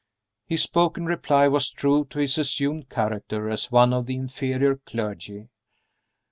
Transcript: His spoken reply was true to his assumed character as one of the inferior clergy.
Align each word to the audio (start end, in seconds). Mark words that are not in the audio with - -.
His 0.47 0.63
spoken 0.63 1.05
reply 1.05 1.47
was 1.47 1.69
true 1.69 2.05
to 2.05 2.17
his 2.17 2.39
assumed 2.39 2.89
character 2.89 3.51
as 3.51 3.71
one 3.71 3.93
of 3.93 4.07
the 4.07 4.15
inferior 4.15 4.77
clergy. 4.77 5.49